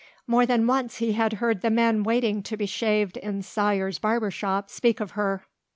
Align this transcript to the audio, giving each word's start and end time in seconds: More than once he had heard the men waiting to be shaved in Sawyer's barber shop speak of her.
More 0.25 0.47
than 0.47 0.65
once 0.65 0.97
he 0.97 1.11
had 1.11 1.33
heard 1.33 1.61
the 1.61 1.69
men 1.69 2.01
waiting 2.01 2.41
to 2.41 2.57
be 2.57 2.65
shaved 2.65 3.17
in 3.17 3.43
Sawyer's 3.43 3.99
barber 3.99 4.31
shop 4.31 4.71
speak 4.71 4.99
of 4.99 5.11
her. 5.11 5.45